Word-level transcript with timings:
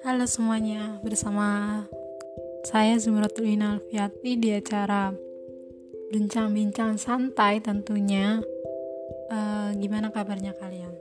Halo 0.00 0.24
semuanya, 0.24 0.96
bersama 1.04 1.84
saya 2.64 2.96
Zumratul 2.96 3.52
Alfiati 3.60 4.40
di 4.40 4.48
acara 4.48 5.12
bincang-bincang 6.08 6.96
santai 6.96 7.60
tentunya. 7.60 8.40
E, 9.28 9.38
gimana 9.76 10.08
kabarnya 10.08 10.56
kalian? 10.56 10.96